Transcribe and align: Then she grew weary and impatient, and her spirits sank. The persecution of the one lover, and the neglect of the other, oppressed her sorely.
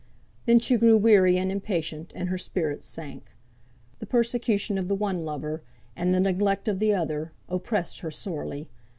Then 0.47 0.57
she 0.57 0.77
grew 0.77 0.97
weary 0.97 1.37
and 1.37 1.51
impatient, 1.51 2.11
and 2.15 2.29
her 2.29 2.37
spirits 2.39 2.87
sank. 2.87 3.33
The 3.99 4.07
persecution 4.07 4.79
of 4.79 4.87
the 4.87 4.95
one 4.95 5.25
lover, 5.25 5.61
and 5.95 6.11
the 6.11 6.19
neglect 6.19 6.67
of 6.67 6.79
the 6.79 6.91
other, 6.91 7.33
oppressed 7.47 7.99
her 7.99 8.09
sorely. 8.09 8.67